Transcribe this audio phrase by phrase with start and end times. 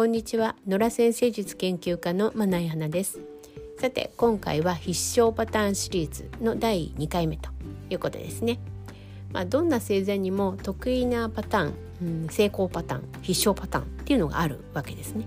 [0.00, 0.56] こんにちは。
[0.66, 3.20] 野良先生術研究家のまな花です。
[3.78, 7.50] さて今回は必勝パターンシリーズの第2回目と
[7.90, 8.60] いうことですね。
[9.30, 15.26] まあ、どんな星座にも得意なパターン、うん、成功パターン必勝パターンっていうのがあるわけですね。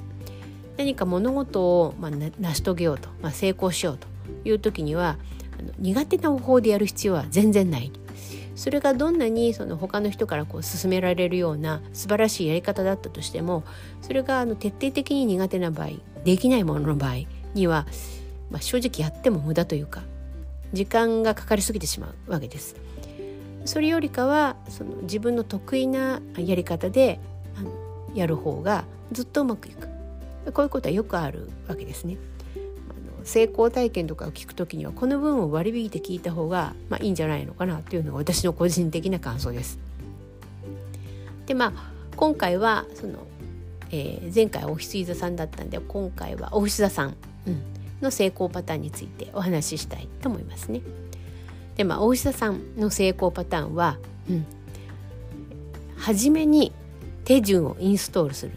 [0.75, 4.07] 何か物事を、まあ、成し遂げようと、まあ、成功しようと
[4.43, 5.17] いう時には
[5.59, 7.91] あの苦手な方法でやる必要は全然ない。
[8.55, 13.63] それがどんなにその他の人からこう勧められるような素晴らしいやり方だったとしても
[14.01, 15.89] それがあの徹底的に苦手な場合
[16.23, 17.15] できないものの場合
[17.53, 17.87] には、
[18.51, 20.03] まあ、正直やっても無駄というか
[20.71, 22.75] 時間がかかりすぎてしまうわけです。
[23.65, 27.19] それよりかはその自分の得意なやり方で
[28.13, 29.87] やる方がずっとうまくいく
[30.51, 32.17] こういうことはよくあるわけですね。
[33.23, 39.79] 成功体験とかを聞くときにはこの分を割り引いて聞いた方が、まあ、いいんじゃないのかなというのが私の個人的な感想です。
[41.45, 43.19] でまあ今回はその、
[43.91, 47.15] えー、前回オフィスイザさんだったんで今回はオフィス座さん、
[47.47, 47.61] うん、
[48.01, 50.81] の成功パターンについてお話ししたいと思いますね。
[51.75, 53.97] でまあ大下さんの成功パターンは、
[54.29, 54.45] うん、
[55.97, 56.71] 初めに
[57.25, 58.51] 手順をインストールする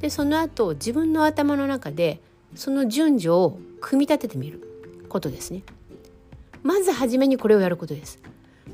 [0.00, 2.20] でその後自分の頭の中で
[2.54, 4.62] その順序を組み立ててみる
[5.08, 5.62] ことですね。
[6.62, 8.20] まず初めにこれをやることです。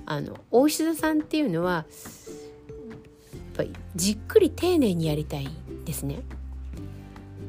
[0.07, 1.85] あの大石田さんっていうのはやっ
[3.57, 5.49] ぱりじっくり丁寧にやりたい
[5.85, 6.21] ですね。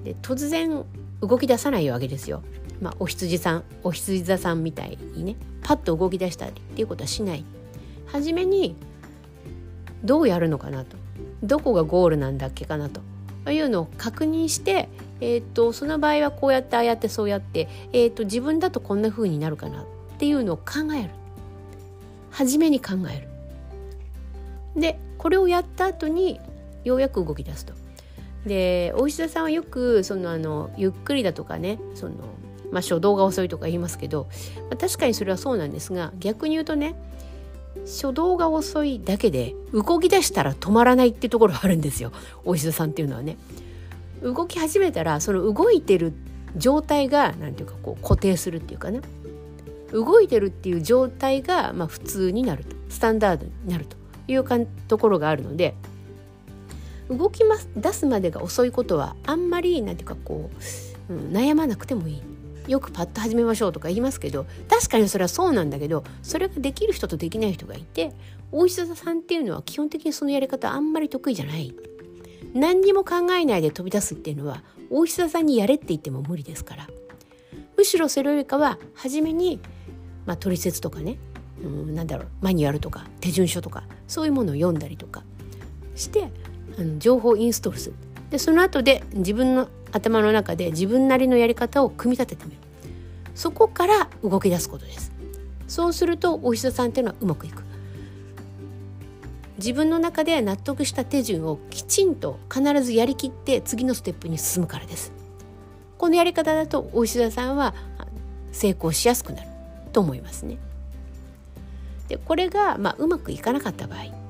[0.04, 0.84] で突然
[1.22, 2.44] 動き出さないわけですよ。
[2.82, 7.46] まあ、お羊さんお羊座さんみたいにねパッと動き出したりっていうことはしない。
[8.08, 8.76] 初めに
[10.04, 10.98] どうやるのかなと。
[11.42, 13.02] どこがゴールなんだっけかなと。
[13.52, 14.90] いうのを確認して、
[15.22, 19.86] えーと、その場合はこうやってああやってそうやって、えーと、自分だとこんな風になるかなっ
[20.18, 21.10] ていうのを考える
[22.32, 26.40] 初めに考えるでこれをやった後に
[26.84, 27.74] ようやく動き出すと。
[28.46, 32.16] で大石田さんはよくそのあのゆっくりだとかねその
[32.72, 34.28] まあ、初動が遅いとか言いますけど、
[34.70, 36.96] まあ、確かにそれはそうなんですが逆に言うとね
[37.86, 42.12] 初動が遅いだけで動き出したら止まらないってところあるんですよ
[42.44, 43.38] お医者さんっていうのはね。
[44.34, 46.14] 動き始めたらその動いてる
[46.58, 49.02] 状態が何ていうかこう固定するっていうかな
[49.92, 52.76] 動いてるっていう状態がまあ普通になると。
[52.96, 53.98] スタンダードになると
[54.28, 55.76] いうかところがあるので
[57.10, 60.50] 動きます出すまでが遅いことはあんまり何ていうかこ
[61.10, 62.22] う、うん、悩まなくてもいい。
[62.68, 68.12] よくパッと始めましょうとか言いますけど確かにそれはそうなんだけどそれができる人とできない人がいて
[68.52, 71.76] 大石田さんっていうのは基本的にそのやり方あんまり得意じゃない。
[72.56, 76.88] 何にも考えないで飛び出すっていうのは大石田さんにやれって言っても無理ですから。
[77.78, 79.60] むしろそれよりかは初めに、
[80.26, 81.18] まあ、取説とかね
[81.62, 85.24] うんなんだろうマニュアルとか手順書とかそういうものを読んだりとか
[85.96, 86.30] して
[86.80, 87.96] あの情報をインストールする。
[88.30, 92.58] でその後で自分の頭の中で自分なりのやり方を組み立ててみる。
[93.36, 95.12] そこから動き出すことです。
[95.68, 97.64] そうするとお医者さんっていうのはうまくいく。
[99.58, 105.12] 自分の中で納得した手順をきちんと必ずやりきって次のステップに進むからです。
[105.98, 107.74] このやり方だとお医者さんは
[108.52, 109.50] 成功しやすくなる
[109.94, 110.58] と思いますね。
[112.10, 114.26] でこれが、まあ、うまくいかなかった場合。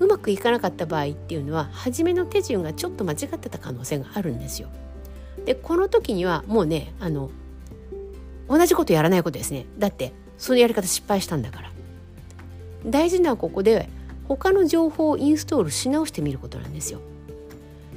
[0.00, 4.68] うまくいかなかった場合っていうのは初めの手順がちょっと間違ってた可能性があるんですよ。
[5.44, 7.30] でこの時にはもうねあの
[8.48, 9.66] 同じことやらないことですね。
[9.78, 11.77] だってそのやり方失敗したんだから。
[12.86, 13.88] 大事なここで
[14.28, 17.00] 他の情報をインストールし直してみることなんですよ。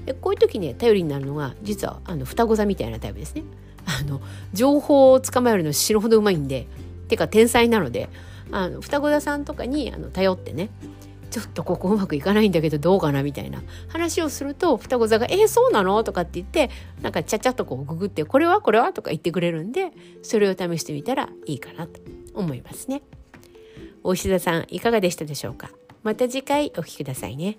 [0.05, 3.43] でこういう時ね頼りになるのが実はあの双子座みたいなタイプですね。
[3.85, 4.21] あの
[4.53, 6.67] 情報を捕まえるの死ぬほどうまいんで
[7.07, 8.09] てか天才なので
[8.51, 10.69] あの双子座さんとかにあの頼ってね
[11.29, 16.69] ちょっとここうまくいかないんだけどどうかなみたいな話をすると双子座が「えー、そうなの?」とかって言って
[17.01, 18.61] なんかちゃちゃっとこうググって「これは？
[18.61, 19.91] これは?」とか言ってくれるんで
[20.23, 21.99] それを試してみたらいいかなと
[22.33, 23.01] 思いますね。
[24.03, 25.69] 大志田さんいかがでしたでしょうか？
[26.03, 27.57] また次回お聴きくださいね。